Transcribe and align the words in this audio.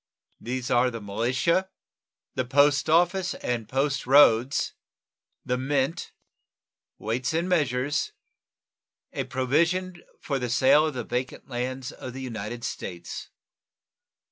These 0.39 0.71
are 0.71 0.89
the 0.89 0.99
militia, 0.99 1.69
the 2.33 2.43
post 2.43 2.89
office 2.89 3.35
and 3.35 3.69
post 3.69 4.07
roads, 4.07 4.73
the 5.45 5.59
mint, 5.59 6.11
weights 6.97 7.35
and 7.35 7.47
measures, 7.47 8.11
a 9.13 9.25
provision 9.25 10.01
for 10.19 10.39
the 10.39 10.49
sale 10.49 10.87
of 10.87 10.95
the 10.95 11.03
vacant 11.03 11.49
lands 11.49 11.91
of 11.91 12.13
the 12.13 12.21
United 12.23 12.63
States. 12.63 13.29